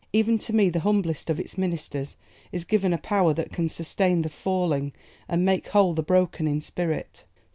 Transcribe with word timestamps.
Even 0.11 0.39
to 0.39 0.51
me, 0.55 0.67
the 0.71 0.79
humblest 0.79 1.29
of 1.29 1.39
its 1.39 1.59
ministers, 1.59 2.15
is 2.51 2.65
given 2.65 2.91
a 2.91 2.97
power 2.97 3.35
that 3.35 3.51
can 3.51 3.69
sustain 3.69 4.23
the 4.23 4.29
falling 4.29 4.93
and 5.29 5.45
make 5.45 5.67
whole 5.67 5.93
the 5.93 6.01
broken 6.01 6.47
in 6.47 6.59
spirit. 6.59 7.23